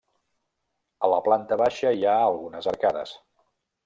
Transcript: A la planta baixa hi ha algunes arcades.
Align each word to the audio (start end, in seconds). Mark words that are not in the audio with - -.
A 1.07 1.09
la 1.13 1.19
planta 1.27 1.59
baixa 1.63 1.91
hi 1.97 2.07
ha 2.09 2.15
algunes 2.31 2.71
arcades. 2.73 3.13